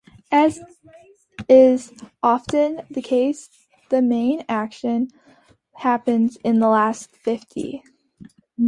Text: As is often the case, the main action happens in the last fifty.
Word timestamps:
As 0.31 0.59
is 1.47 1.93
often 2.23 2.81
the 2.89 3.03
case, 3.03 3.51
the 3.89 4.01
main 4.01 4.43
action 4.49 5.09
happens 5.75 6.37
in 6.37 6.57
the 6.59 6.69
last 6.69 7.11
fifty. 7.15 7.83